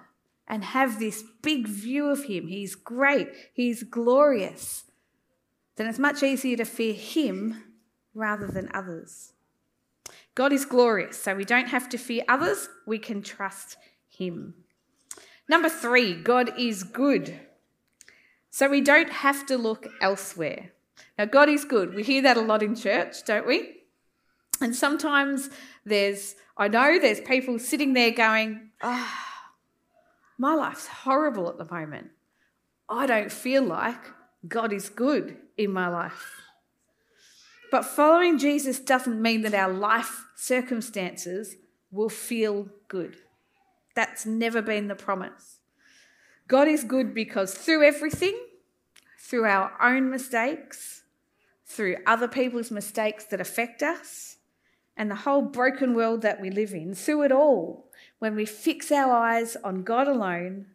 and 0.48 0.64
have 0.64 1.00
this 1.00 1.24
big 1.42 1.68
view 1.68 2.10
of 2.10 2.26
Him, 2.26 2.48
He's 2.48 2.76
great, 2.76 3.30
He's 3.54 3.84
glorious, 3.84 4.86
then 5.76 5.88
it's 5.88 6.00
much 6.00 6.24
easier 6.24 6.58
to 6.58 6.66
fear 6.66 6.94
Him 6.94 7.64
rather 8.14 8.48
than 8.48 8.70
others. 8.74 9.34
God 10.40 10.54
is 10.54 10.64
glorious, 10.64 11.22
so 11.22 11.36
we 11.36 11.44
don't 11.44 11.68
have 11.68 11.90
to 11.90 11.98
fear 11.98 12.24
others, 12.30 12.70
we 12.88 12.98
can 12.98 13.22
trust 13.22 13.76
Him. 14.08 14.54
Number 15.50 15.68
three, 15.68 16.16
God 16.16 16.58
is 16.58 16.84
good. 16.84 17.38
So 18.50 18.70
we 18.70 18.80
don't 18.80 19.10
have 19.10 19.46
to 19.48 19.58
look 19.58 19.88
elsewhere. 20.00 20.72
Now, 21.18 21.26
God 21.26 21.50
is 21.50 21.66
good. 21.66 21.94
We 21.94 22.04
hear 22.04 22.22
that 22.22 22.38
a 22.38 22.42
lot 22.42 22.64
in 22.64 22.74
church, 22.74 23.26
don't 23.26 23.46
we? 23.46 23.82
And 24.62 24.74
sometimes 24.74 25.50
there's, 25.84 26.38
I 26.56 26.70
know 26.70 27.00
there's 27.00 27.20
people 27.20 27.60
sitting 27.60 27.92
there 27.92 28.12
going, 28.12 28.70
ah, 28.82 29.14
oh, 29.14 29.52
my 30.38 30.54
life's 30.54 30.88
horrible 30.88 31.50
at 31.50 31.58
the 31.58 31.66
moment. 31.66 32.12
I 32.88 33.08
don't 33.08 33.30
feel 33.30 33.64
like 33.64 34.06
God 34.48 34.72
is 34.72 34.88
good 34.88 35.36
in 35.58 35.74
my 35.74 35.90
life. 35.90 36.49
But 37.72 37.86
following 37.86 38.38
Jesus 38.38 38.80
doesn't 38.80 39.22
mean 39.22 39.44
that 39.44 39.54
our 39.54 39.72
life 39.72 40.26
circumstances 40.36 41.56
will 41.92 42.10
feel 42.10 42.70
good. 42.88 43.18
That's 43.96 44.26
never 44.26 44.62
been 44.62 44.88
the 44.88 44.96
promise. 44.96 45.60
God 46.48 46.68
is 46.68 46.84
good 46.84 47.14
because 47.14 47.54
through 47.54 47.84
everything, 47.84 48.38
through 49.20 49.46
our 49.46 49.72
own 49.82 50.10
mistakes, 50.10 51.04
through 51.66 51.98
other 52.08 52.28
people's 52.28 52.72
mistakes 52.72 53.26
that 53.26 53.40
affect 53.40 53.84
us, 53.84 54.38
and 54.98 55.12
the 55.12 55.16
whole 55.16 55.44
broken 55.44 55.94
world 55.94 56.24
that 56.24 56.42
we 56.42 56.50
live 56.50 56.74
in, 56.74 56.96
through 56.96 57.24
it 57.24 57.32
all, 57.32 57.90
when 58.18 58.36
we 58.36 58.46
fix 58.46 58.92
our 58.92 59.14
eyes 59.14 59.56
on 59.64 59.84
God 59.84 60.08
alone, 60.08 60.66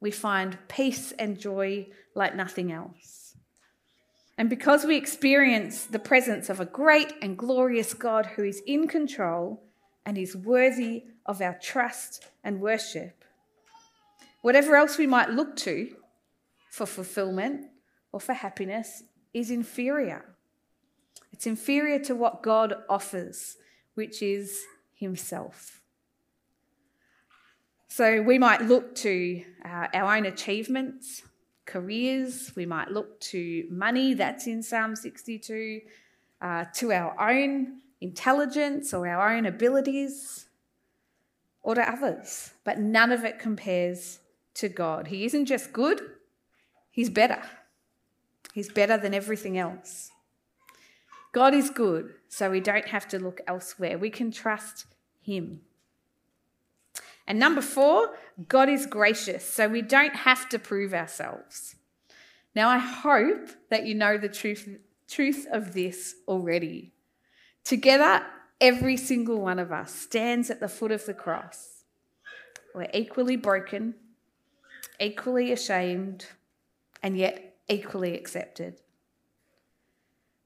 we 0.00 0.10
find 0.10 0.58
peace 0.68 1.12
and 1.12 1.38
joy 1.38 1.86
like 2.14 2.34
nothing 2.34 2.72
else. 2.72 3.27
And 4.38 4.48
because 4.48 4.84
we 4.84 4.96
experience 4.96 5.84
the 5.84 5.98
presence 5.98 6.48
of 6.48 6.60
a 6.60 6.64
great 6.64 7.12
and 7.20 7.36
glorious 7.36 7.92
God 7.92 8.24
who 8.24 8.44
is 8.44 8.62
in 8.66 8.86
control 8.86 9.64
and 10.06 10.16
is 10.16 10.36
worthy 10.36 11.02
of 11.26 11.42
our 11.42 11.58
trust 11.60 12.24
and 12.44 12.60
worship, 12.60 13.24
whatever 14.40 14.76
else 14.76 14.96
we 14.96 15.08
might 15.08 15.30
look 15.30 15.56
to 15.56 15.96
for 16.70 16.86
fulfillment 16.86 17.66
or 18.12 18.20
for 18.20 18.32
happiness 18.32 19.02
is 19.34 19.50
inferior. 19.50 20.24
It's 21.32 21.46
inferior 21.46 21.98
to 22.04 22.14
what 22.14 22.42
God 22.42 22.74
offers, 22.88 23.56
which 23.94 24.22
is 24.22 24.64
Himself. 24.94 25.82
So 27.88 28.22
we 28.22 28.38
might 28.38 28.62
look 28.62 28.94
to 28.96 29.42
uh, 29.64 29.88
our 29.92 30.16
own 30.16 30.26
achievements, 30.26 31.22
careers, 31.68 32.52
we 32.56 32.66
might 32.66 32.90
look 32.90 33.20
to 33.20 33.66
money, 33.70 34.14
that's 34.14 34.46
in 34.46 34.62
Psalm 34.62 34.96
62, 34.96 35.82
uh, 36.40 36.64
to 36.74 36.92
our 36.92 37.30
own 37.30 37.80
intelligence 38.00 38.94
or 38.94 39.06
our 39.06 39.36
own 39.36 39.44
abilities, 39.44 40.46
or 41.62 41.74
to 41.74 41.82
others. 41.82 42.52
But 42.64 42.78
none 42.78 43.12
of 43.12 43.24
it 43.24 43.38
compares 43.38 44.20
to 44.54 44.68
God. 44.68 45.08
He 45.08 45.24
isn't 45.24 45.46
just 45.46 45.72
good, 45.72 46.00
He's 46.90 47.10
better. 47.10 47.42
He's 48.54 48.72
better 48.72 48.96
than 48.96 49.14
everything 49.14 49.56
else. 49.56 50.10
God 51.32 51.54
is 51.54 51.70
good, 51.70 52.14
so 52.28 52.50
we 52.50 52.60
don't 52.60 52.88
have 52.88 53.06
to 53.08 53.18
look 53.20 53.40
elsewhere. 53.46 53.98
We 53.98 54.10
can 54.10 54.32
trust 54.32 54.86
Him. 55.20 55.60
And 57.28 57.38
number 57.38 57.60
four, 57.60 58.16
God 58.48 58.70
is 58.70 58.86
gracious, 58.86 59.44
so 59.44 59.68
we 59.68 59.82
don't 59.82 60.16
have 60.16 60.48
to 60.48 60.58
prove 60.58 60.94
ourselves. 60.94 61.76
Now, 62.54 62.70
I 62.70 62.78
hope 62.78 63.50
that 63.68 63.84
you 63.84 63.94
know 63.94 64.16
the 64.16 64.30
truth, 64.30 64.66
truth 65.06 65.46
of 65.52 65.74
this 65.74 66.14
already. 66.26 66.94
Together, 67.64 68.24
every 68.62 68.96
single 68.96 69.42
one 69.42 69.58
of 69.58 69.70
us 69.70 69.94
stands 69.94 70.48
at 70.48 70.58
the 70.58 70.68
foot 70.68 70.90
of 70.90 71.04
the 71.04 71.12
cross. 71.12 71.84
We're 72.74 72.88
equally 72.94 73.36
broken, 73.36 73.94
equally 74.98 75.52
ashamed, 75.52 76.24
and 77.02 77.14
yet 77.14 77.58
equally 77.68 78.16
accepted. 78.16 78.80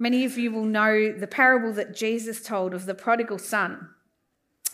Many 0.01 0.25
of 0.25 0.37
you 0.37 0.51
will 0.51 0.65
know 0.65 1.13
the 1.13 1.29
parable 1.29 1.73
that 1.75 1.95
Jesus 1.95 2.43
told 2.43 2.75
of 2.75 2.87
the 2.87 2.95
prodigal 2.95 3.39
son 3.39 3.91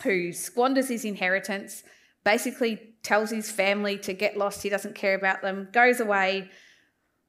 who 0.03 0.33
squanders 0.33 0.87
his 0.87 1.05
inheritance 1.05 1.83
basically 2.23 2.95
tells 3.03 3.29
his 3.29 3.49
family 3.49 3.97
to 3.99 4.13
get 4.13 4.37
lost, 4.37 4.63
he 4.63 4.69
doesn't 4.69 4.95
care 4.95 5.15
about 5.15 5.41
them, 5.41 5.69
goes 5.71 5.99
away, 5.99 6.49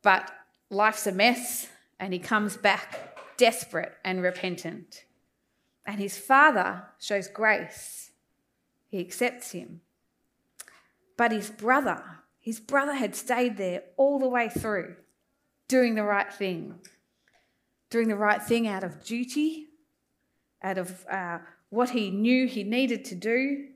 but 0.02 0.30
life's 0.70 1.06
a 1.06 1.12
mess, 1.12 1.68
and 1.98 2.12
he 2.12 2.18
comes 2.18 2.56
back 2.56 3.18
desperate 3.36 3.92
and 4.04 4.22
repentant. 4.22 5.04
And 5.86 6.00
his 6.00 6.18
father 6.18 6.84
shows 6.98 7.28
grace, 7.28 8.10
he 8.88 9.00
accepts 9.00 9.52
him. 9.52 9.80
But 11.16 11.32
his 11.32 11.50
brother, 11.50 12.02
his 12.38 12.60
brother 12.60 12.94
had 12.94 13.14
stayed 13.14 13.56
there 13.56 13.82
all 13.96 14.18
the 14.18 14.28
way 14.28 14.48
through, 14.48 14.96
doing 15.68 15.94
the 15.94 16.04
right 16.04 16.32
thing. 16.32 16.80
Doing 17.90 18.08
the 18.08 18.16
right 18.16 18.40
thing 18.40 18.68
out 18.68 18.84
of 18.84 19.02
duty, 19.02 19.70
out 20.62 20.78
of 20.78 21.04
uh, 21.10 21.38
what 21.70 21.90
he 21.90 22.10
knew 22.10 22.46
he 22.46 22.62
needed 22.62 23.04
to 23.06 23.16
do, 23.16 23.66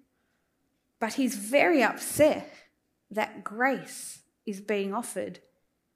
but 1.05 1.13
he's 1.13 1.37
very 1.37 1.83
upset 1.83 2.51
that 3.11 3.45
grace 3.45 4.21
is 4.47 4.63
being 4.63 4.95
offered 4.95 5.39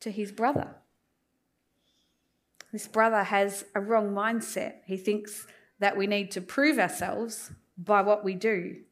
to 0.00 0.10
his 0.10 0.30
brother. 0.30 0.74
This 2.74 2.86
brother 2.86 3.22
has 3.22 3.64
a 3.74 3.80
wrong 3.80 4.10
mindset. 4.10 4.74
He 4.84 4.98
thinks 4.98 5.46
that 5.78 5.96
we 5.96 6.06
need 6.06 6.30
to 6.32 6.42
prove 6.42 6.78
ourselves 6.78 7.52
by 7.78 8.02
what 8.02 8.22
we 8.22 8.34
do. 8.34 8.82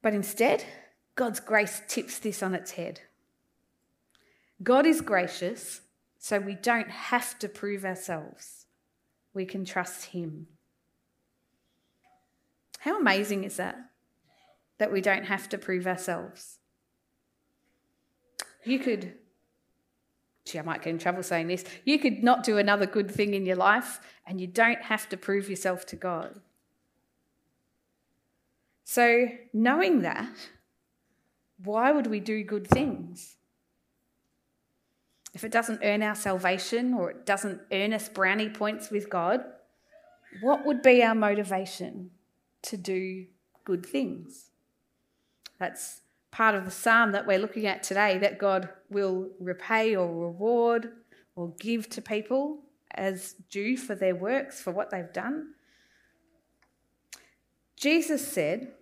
But 0.00 0.14
instead, 0.14 0.62
God's 1.16 1.40
grace 1.40 1.82
tips 1.88 2.20
this 2.20 2.40
on 2.40 2.54
its 2.54 2.70
head. 2.70 3.00
God 4.62 4.86
is 4.86 5.00
gracious, 5.00 5.80
so 6.20 6.38
we 6.38 6.54
don't 6.54 6.90
have 6.90 7.36
to 7.40 7.48
prove 7.48 7.84
ourselves. 7.84 8.66
We 9.34 9.44
can 9.44 9.64
trust 9.64 10.04
Him. 10.04 10.46
How 12.78 12.98
amazing 12.98 13.44
is 13.44 13.56
that? 13.56 13.76
That 14.78 14.92
we 14.92 15.00
don't 15.00 15.24
have 15.24 15.48
to 15.50 15.58
prove 15.58 15.86
ourselves. 15.86 16.58
You 18.64 18.78
could, 18.78 19.14
gee, 20.44 20.58
I 20.58 20.62
might 20.62 20.82
get 20.82 20.90
in 20.90 20.98
trouble 20.98 21.22
saying 21.22 21.48
this, 21.48 21.64
you 21.84 21.98
could 21.98 22.22
not 22.22 22.44
do 22.44 22.58
another 22.58 22.86
good 22.86 23.10
thing 23.10 23.34
in 23.34 23.46
your 23.46 23.56
life 23.56 24.00
and 24.26 24.40
you 24.40 24.46
don't 24.46 24.82
have 24.82 25.08
to 25.08 25.16
prove 25.16 25.48
yourself 25.48 25.86
to 25.86 25.96
God. 25.96 26.40
So, 28.84 29.28
knowing 29.52 30.02
that, 30.02 30.28
why 31.62 31.90
would 31.90 32.06
we 32.06 32.20
do 32.20 32.42
good 32.42 32.66
things? 32.66 33.36
If 35.34 35.44
it 35.44 35.52
doesn't 35.52 35.80
earn 35.82 36.02
our 36.02 36.14
salvation 36.14 36.94
or 36.94 37.10
it 37.10 37.26
doesn't 37.26 37.60
earn 37.70 37.92
us 37.92 38.08
brownie 38.08 38.48
points 38.48 38.90
with 38.90 39.10
God, 39.10 39.44
what 40.40 40.64
would 40.64 40.82
be 40.82 41.02
our 41.02 41.14
motivation? 41.14 42.10
To 42.62 42.76
do 42.76 43.26
good 43.64 43.84
things. 43.84 44.50
That's 45.58 46.02
part 46.30 46.54
of 46.54 46.64
the 46.64 46.70
psalm 46.70 47.12
that 47.12 47.26
we're 47.26 47.38
looking 47.38 47.66
at 47.66 47.82
today 47.82 48.18
that 48.18 48.38
God 48.38 48.68
will 48.90 49.28
repay 49.40 49.96
or 49.96 50.06
reward 50.06 50.92
or 51.34 51.52
give 51.58 51.88
to 51.90 52.02
people 52.02 52.60
as 52.94 53.34
due 53.50 53.76
for 53.76 53.94
their 53.94 54.14
works, 54.14 54.60
for 54.60 54.70
what 54.70 54.90
they've 54.90 55.12
done. 55.12 55.54
Jesus 57.76 58.26
said, 58.26 58.72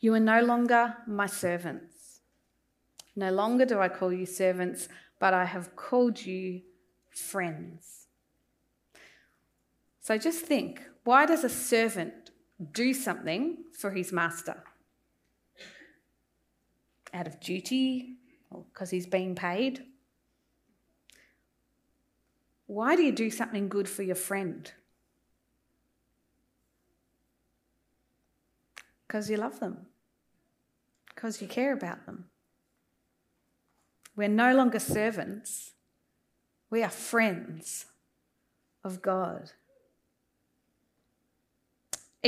You 0.00 0.14
are 0.14 0.20
no 0.20 0.40
longer 0.40 0.96
my 1.06 1.26
servants. 1.26 2.20
No 3.14 3.30
longer 3.30 3.64
do 3.64 3.80
I 3.80 3.88
call 3.88 4.12
you 4.12 4.26
servants, 4.26 4.88
but 5.18 5.34
I 5.34 5.44
have 5.44 5.74
called 5.76 6.24
you 6.24 6.62
friends. 7.10 8.06
So 10.00 10.16
just 10.16 10.40
think 10.44 10.82
why 11.04 11.26
does 11.26 11.44
a 11.44 11.48
servant 11.48 12.27
do 12.72 12.92
something 12.92 13.58
for 13.72 13.90
his 13.90 14.12
master. 14.12 14.62
out 17.14 17.26
of 17.26 17.40
duty 17.40 18.16
or 18.50 18.64
because 18.72 18.90
he's 18.90 19.06
being 19.06 19.34
paid? 19.34 19.84
Why 22.66 22.96
do 22.96 23.02
you 23.02 23.12
do 23.12 23.30
something 23.30 23.68
good 23.68 23.88
for 23.88 24.02
your 24.02 24.14
friend? 24.14 24.70
Because 29.06 29.30
you 29.30 29.38
love 29.38 29.58
them, 29.58 29.86
because 31.14 31.40
you 31.40 31.48
care 31.48 31.72
about 31.72 32.04
them. 32.04 32.26
We're 34.14 34.28
no 34.28 34.54
longer 34.54 34.78
servants, 34.78 35.72
we 36.68 36.82
are 36.82 36.90
friends 36.90 37.86
of 38.84 39.00
God. 39.00 39.52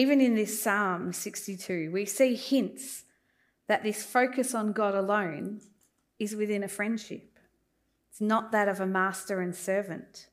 Even 0.00 0.21
in 0.23 0.35
this 0.35 0.62
Psalm 0.62 1.12
62, 1.12 1.90
we 1.92 2.07
see 2.07 2.35
hints 2.35 3.04
that 3.69 3.83
this 3.83 4.02
focus 4.02 4.54
on 4.54 4.73
God 4.73 4.95
alone 4.95 5.61
is 6.19 6.35
within 6.35 6.62
a 6.62 6.69
friendship. 6.69 7.38
It's 8.11 8.23
not 8.23 8.50
that 8.52 8.66
of 8.66 8.80
a 8.80 8.87
master 8.87 9.42
and 9.42 9.54
servant. 9.54 10.28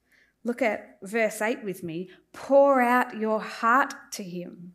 Look 0.46 0.62
at 0.62 1.00
verse 1.04 1.42
8 1.42 1.66
with 1.66 1.84
me. 1.84 2.10
Pour 2.32 2.82
out 2.82 3.18
your 3.18 3.42
heart 3.42 3.94
to 4.14 4.24
him, 4.24 4.72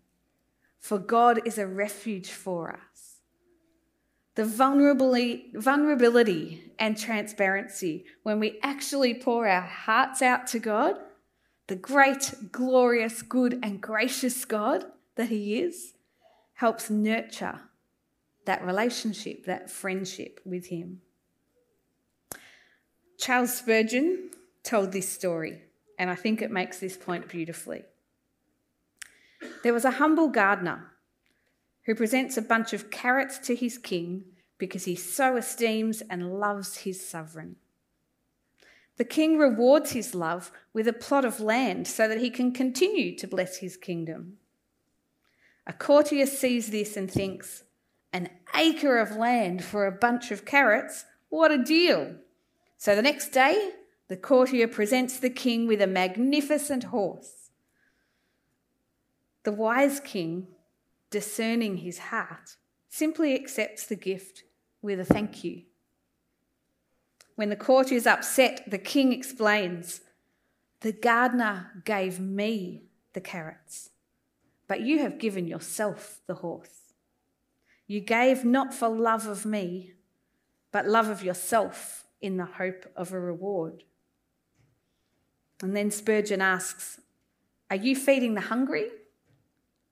for 0.79 0.99
God 0.99 1.41
is 1.47 1.57
a 1.57 1.67
refuge 1.67 2.31
for 2.31 2.71
us. 2.71 3.21
The 4.35 4.45
vulnerability 4.45 6.71
and 6.79 6.99
transparency 6.99 8.05
when 8.25 8.39
we 8.39 8.59
actually 8.63 9.15
pour 9.15 9.49
our 9.49 9.63
hearts 9.63 10.21
out 10.21 10.47
to 10.49 10.59
God 10.59 10.97
the 11.67 11.77
great, 11.77 12.35
glorious, 12.51 13.23
good, 13.23 13.59
and 13.63 13.81
gracious 13.81 14.45
God 14.45 14.85
that 15.17 15.29
He 15.29 15.61
is, 15.61 15.95
helps 16.55 16.91
nurture 16.91 17.61
that 18.45 18.65
relationship, 18.65 19.45
that 19.47 19.71
friendship 19.71 20.41
with 20.45 20.67
Him. 20.67 21.01
Charles 23.19 23.55
Spurgeon 23.55 24.31
told 24.65 24.93
this 24.93 25.09
story, 25.09 25.63
and 25.99 26.11
I 26.11 26.15
think 26.15 26.43
it 26.43 26.51
makes 26.51 26.79
this 26.79 26.97
point 26.97 27.29
beautifully. 27.29 27.85
There 29.63 29.73
was 29.73 29.85
a 29.85 29.93
humble 29.93 30.29
gardener 30.29 30.93
who 31.87 31.95
presents 31.95 32.37
a 32.37 32.43
bunch 32.43 32.73
of 32.73 32.91
carrots 32.91 33.39
to 33.39 33.55
his 33.55 33.79
king 33.79 34.25
because 34.59 34.85
he 34.85 34.95
so 34.95 35.37
esteems 35.37 36.01
and 36.03 36.39
loves 36.39 36.79
his 36.79 37.09
sovereign. 37.09 37.57
The 38.99 39.05
king 39.05 39.39
rewards 39.39 39.93
his 39.93 40.15
love 40.15 40.53
with 40.73 40.87
a 40.87 40.93
plot 40.93 41.25
of 41.25 41.41
land 41.41 41.89
so 41.89 42.07
that 42.09 42.21
he 42.21 42.31
can 42.31 42.53
continue 42.53 43.17
to 43.17 43.27
bless 43.27 43.59
his 43.59 43.77
kingdom. 43.77 44.39
A 45.67 45.73
courtier 45.73 46.27
sees 46.27 46.71
this 46.71 46.97
and 46.97 47.11
thinks, 47.11 47.65
an 48.13 48.29
acre 48.55 48.99
of 48.99 49.17
land 49.17 49.65
for 49.65 49.87
a 49.87 49.93
bunch 49.93 50.31
of 50.31 50.45
carrots? 50.45 51.07
What 51.31 51.51
a 51.51 51.63
deal! 51.63 52.17
So 52.77 52.95
the 52.95 53.03
next 53.03 53.31
day, 53.31 53.71
the 54.09 54.17
courtier 54.17 54.69
presents 54.69 55.19
the 55.19 55.31
king 55.31 55.67
with 55.67 55.81
a 55.81 55.87
magnificent 55.87 56.85
horse. 56.85 57.51
The 59.45 59.53
wise 59.53 60.01
king, 60.01 60.49
discerning 61.11 61.79
his 61.79 61.99
heart, 61.99 62.57
simply 62.89 63.35
accepts 63.35 63.87
the 63.87 63.97
gift 63.97 64.45
with 64.83 65.01
a 65.01 65.05
thank 65.05 65.43
you. 65.45 65.63
When 67.35 67.49
the 67.49 67.57
court 67.57 67.91
is 67.91 68.07
upset, 68.07 68.65
the 68.71 68.79
king 68.79 69.13
explains 69.13 70.01
The 70.81 70.93
gardener 70.93 71.83
gave 71.85 72.21
me 72.21 72.85
the 73.13 73.21
carrots, 73.21 73.91
but 74.67 74.81
you 74.81 74.99
have 75.01 75.19
given 75.19 75.47
yourself 75.47 76.21
the 76.27 76.35
horse. 76.35 76.95
You 77.87 78.01
gave 78.01 78.45
not 78.45 78.73
for 78.73 78.89
love 78.89 79.27
of 79.27 79.45
me, 79.45 79.93
but 80.71 80.87
love 80.87 81.09
of 81.09 81.23
yourself 81.23 82.05
in 82.21 82.37
the 82.37 82.47
hope 82.47 82.87
of 82.97 83.13
a 83.13 83.21
reward. 83.21 83.85
And 85.63 85.77
then 85.77 85.91
Spurgeon 85.91 86.41
asks, 86.41 87.01
Are 87.71 87.77
you 87.77 87.95
feeding 87.95 88.35
the 88.35 88.41
hungry 88.41 88.89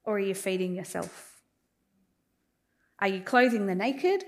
or 0.04 0.16
are 0.16 0.20
you 0.20 0.34
feeding 0.34 0.74
yourself? 0.74 1.42
Are 2.98 3.08
you 3.08 3.20
clothing 3.20 3.66
the 3.66 3.74
naked 3.74 4.24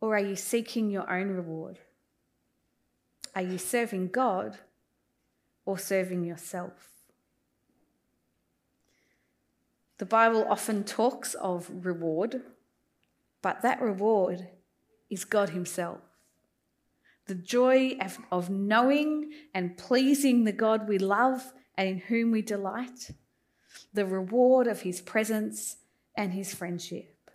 or 0.00 0.16
are 0.16 0.24
you 0.24 0.36
seeking 0.36 0.90
your 0.90 1.10
own 1.10 1.28
reward? 1.28 1.78
Are 3.34 3.42
you 3.42 3.58
serving 3.58 4.08
God 4.08 4.58
or 5.64 5.78
serving 5.78 6.24
yourself? 6.24 6.90
The 9.98 10.06
Bible 10.06 10.46
often 10.48 10.84
talks 10.84 11.34
of 11.34 11.70
reward, 11.84 12.42
but 13.42 13.62
that 13.62 13.80
reward 13.80 14.48
is 15.10 15.24
God 15.24 15.50
Himself. 15.50 16.00
The 17.26 17.34
joy 17.34 17.96
of, 18.30 18.50
knowing 18.50 19.32
and 19.54 19.76
pleasing 19.78 20.44
the 20.44 20.52
God 20.52 20.88
we 20.88 20.98
love 20.98 21.52
and 21.76 21.88
in 21.88 21.98
whom 21.98 22.30
we 22.32 22.42
delight, 22.42 23.10
the 23.92 24.04
reward 24.04 24.66
of 24.66 24.82
His 24.82 25.00
presence 25.00 25.76
and 26.16 26.32
His 26.32 26.54
friendship. 26.54 27.30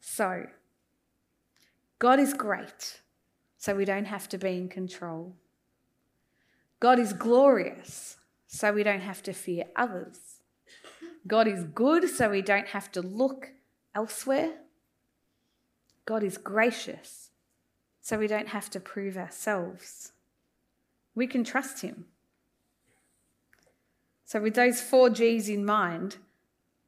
So, 0.00 0.46
God 1.98 2.18
is 2.18 2.34
great 2.34 3.00
so 3.60 3.74
we 3.74 3.84
don't 3.84 4.06
have 4.06 4.26
to 4.26 4.38
be 4.38 4.56
in 4.56 4.70
control. 4.70 5.34
God 6.80 6.98
is 6.98 7.12
glorious, 7.12 8.16
so 8.46 8.72
we 8.72 8.82
don't 8.82 9.02
have 9.02 9.22
to 9.24 9.34
fear 9.34 9.64
others. 9.76 10.40
God 11.26 11.46
is 11.46 11.64
good, 11.64 12.08
so 12.08 12.30
we 12.30 12.40
don't 12.40 12.68
have 12.68 12.90
to 12.92 13.02
look 13.02 13.52
elsewhere. 13.94 14.54
God 16.06 16.24
is 16.24 16.38
gracious, 16.38 17.32
so 18.00 18.18
we 18.18 18.26
don't 18.26 18.48
have 18.48 18.70
to 18.70 18.80
prove 18.80 19.18
ourselves. 19.18 20.12
We 21.14 21.26
can 21.26 21.44
trust 21.44 21.82
Him. 21.82 22.06
So, 24.24 24.40
with 24.40 24.54
those 24.54 24.80
four 24.80 25.10
G's 25.10 25.50
in 25.50 25.66
mind, 25.66 26.16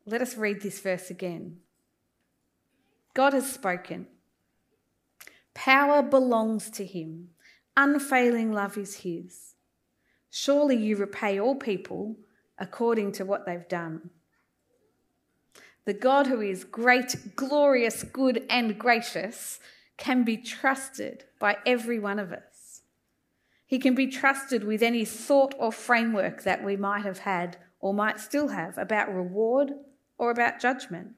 let 0.07 0.23
us 0.23 0.39
read 0.39 0.63
this 0.63 0.81
verse 0.81 1.11
again. 1.11 1.59
God 3.13 3.35
has 3.35 3.53
spoken. 3.53 4.07
Power 5.55 6.03
belongs 6.03 6.71
to 6.71 6.85
him. 6.85 7.29
Unfailing 7.77 8.53
love 8.53 8.77
is 8.77 8.97
his. 8.97 9.55
Surely 10.31 10.77
you 10.77 10.97
repay 10.97 11.39
all 11.39 11.57
people 11.57 12.17
according 12.59 13.13
to 13.13 13.25
what 13.25 13.45
they've 13.45 13.69
done. 13.69 14.11
The 15.85 15.95
God 15.95 16.27
who 16.27 16.41
is 16.41 16.65
great, 16.65 17.35
glorious, 17.35 18.05
good, 18.05 18.47
and 18.49 18.79
gracious 18.79 19.59
can 19.97 20.25
be 20.25 20.37
trusted 20.37 21.25
by 21.39 21.57
every 21.67 21.99
one 21.99 22.19
of 22.19 22.33
us. 22.33 22.83
He 23.67 23.79
can 23.79 23.95
be 23.95 24.07
trusted 24.07 24.65
with 24.65 24.83
any 24.83 25.05
thought 25.05 25.55
or 25.59 25.73
framework 25.73 26.43
that 26.45 26.63
we 26.63 26.77
might 26.77 27.05
have 27.05 27.21
had 27.21 27.57
or 27.81 27.93
might 27.93 28.21
still 28.21 28.49
have 28.49 28.79
about 28.79 29.13
reward 29.13 29.73
or 30.19 30.31
about 30.31 30.61
judgment. 30.61 31.13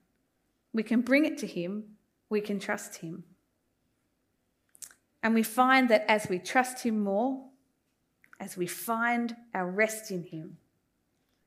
We 0.72 0.82
can 0.82 1.02
bring 1.02 1.24
it 1.24 1.36
to 1.38 1.46
Him, 1.46 1.96
we 2.30 2.40
can 2.40 2.58
trust 2.58 2.96
Him. 2.96 3.24
And 5.24 5.34
we 5.34 5.42
find 5.42 5.88
that 5.88 6.04
as 6.06 6.28
we 6.28 6.38
trust 6.38 6.84
Him 6.84 7.02
more, 7.02 7.46
as 8.38 8.58
we 8.58 8.66
find 8.66 9.34
our 9.54 9.68
rest 9.68 10.10
in 10.10 10.22
Him, 10.22 10.58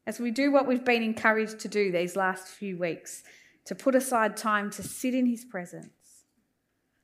as 0.08 0.20
we 0.20 0.32
do 0.32 0.52
what 0.52 0.68
we've 0.68 0.84
been 0.84 1.04
encouraged 1.04 1.60
to 1.60 1.68
do 1.68 1.92
these 1.92 2.16
last 2.16 2.48
few 2.48 2.76
weeks, 2.76 3.22
to 3.66 3.76
put 3.76 3.94
aside 3.94 4.36
time 4.36 4.72
to 4.72 4.82
sit 4.82 5.14
in 5.14 5.28
His 5.28 5.46
presence, 5.46 6.24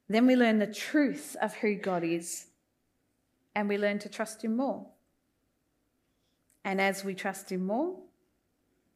then 0.10 0.26
we 0.26 0.36
learn 0.36 0.58
the 0.58 0.66
truth 0.66 1.36
of 1.40 1.54
who 1.54 1.76
God 1.76 2.04
is 2.04 2.48
and 3.56 3.70
we 3.70 3.78
learn 3.78 4.00
to 4.00 4.10
trust 4.10 4.44
Him 4.44 4.58
more. 4.58 4.88
And 6.66 6.82
as 6.82 7.04
we 7.04 7.14
trust 7.14 7.52
Him 7.52 7.68
more, 7.68 8.00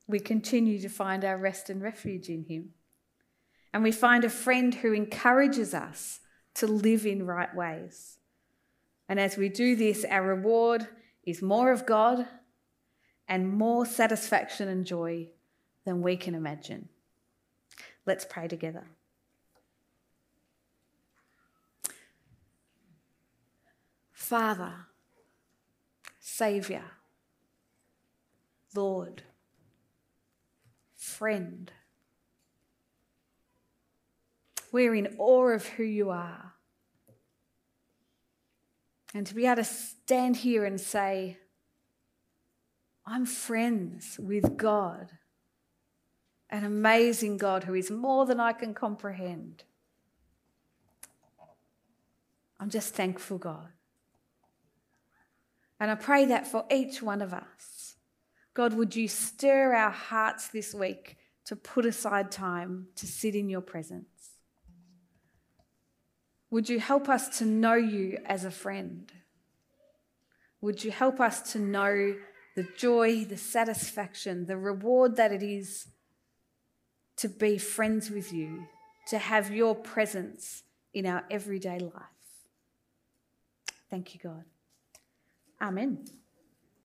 we 0.07 0.19
continue 0.19 0.79
to 0.79 0.89
find 0.89 1.23
our 1.23 1.37
rest 1.37 1.69
and 1.69 1.79
refuge 1.79 2.27
in 2.27 2.45
Him. 2.45 2.69
And 3.71 3.83
we 3.83 3.91
find 3.91 4.23
a 4.23 4.29
friend 4.29 4.73
who 4.73 4.93
encourages 4.93 5.75
us 5.75 6.21
to 6.57 6.67
live 6.67 7.05
in 7.05 7.25
right 7.25 7.53
ways. 7.55 8.17
And 9.07 9.19
as 9.19 9.37
we 9.37 9.49
do 9.49 9.75
this, 9.75 10.05
our 10.09 10.23
reward 10.23 10.87
is 11.23 11.41
more 11.41 11.71
of 11.71 11.85
God 11.85 12.27
and 13.27 13.49
more 13.49 13.85
satisfaction 13.85 14.67
and 14.67 14.85
joy 14.85 15.27
than 15.85 16.01
we 16.01 16.17
can 16.17 16.33
imagine. 16.35 16.89
Let's 18.05 18.25
pray 18.25 18.47
together. 18.47 18.87
Father, 24.11 24.73
Saviour, 26.19 26.83
Lord, 28.75 29.23
friend, 30.95 31.71
we're 34.71 34.95
in 34.95 35.15
awe 35.17 35.49
of 35.49 35.65
who 35.65 35.83
you 35.83 36.09
are. 36.09 36.53
And 39.13 39.25
to 39.27 39.35
be 39.35 39.45
able 39.45 39.57
to 39.57 39.63
stand 39.63 40.37
here 40.37 40.65
and 40.65 40.79
say, 40.79 41.37
I'm 43.05 43.25
friends 43.25 44.19
with 44.19 44.57
God, 44.57 45.11
an 46.49 46.65
amazing 46.65 47.37
God 47.37 47.63
who 47.63 47.73
is 47.73 47.89
more 47.89 48.25
than 48.25 48.39
I 48.39 48.51
can 48.51 48.73
comprehend. 48.73 49.63
I'm 52.59 52.69
just 52.69 52.93
thankful, 52.93 53.37
God. 53.37 53.69
And 55.79 55.91
I 55.91 55.95
pray 55.95 56.25
that 56.25 56.47
for 56.47 56.65
each 56.71 57.01
one 57.01 57.21
of 57.21 57.33
us. 57.33 57.95
God, 58.53 58.73
would 58.73 58.95
you 58.95 59.07
stir 59.07 59.73
our 59.73 59.91
hearts 59.91 60.47
this 60.47 60.73
week 60.73 61.17
to 61.45 61.55
put 61.55 61.85
aside 61.85 62.31
time 62.31 62.87
to 62.95 63.05
sit 63.05 63.35
in 63.35 63.49
your 63.49 63.61
presence? 63.61 64.16
Would 66.49 66.69
you 66.69 66.79
help 66.79 67.09
us 67.09 67.37
to 67.39 67.45
know 67.45 67.73
you 67.73 68.19
as 68.25 68.45
a 68.45 68.51
friend? 68.51 69.11
Would 70.61 70.83
you 70.83 70.91
help 70.91 71.19
us 71.19 71.51
to 71.53 71.59
know 71.59 72.15
the 72.55 72.67
joy, 72.77 73.25
the 73.25 73.37
satisfaction, 73.37 74.45
the 74.45 74.57
reward 74.57 75.15
that 75.17 75.31
it 75.31 75.43
is 75.43 75.87
to 77.17 77.27
be 77.27 77.57
friends 77.57 78.09
with 78.09 78.31
you, 78.31 78.67
to 79.07 79.17
have 79.17 79.51
your 79.51 79.75
presence 79.75 80.63
in 80.93 81.05
our 81.05 81.23
everyday 81.29 81.79
life? 81.79 81.93
Thank 83.89 84.13
you, 84.13 84.19
God. 84.23 84.43
Amen. 85.61 86.05